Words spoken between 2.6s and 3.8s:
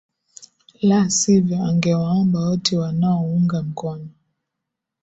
wanaounga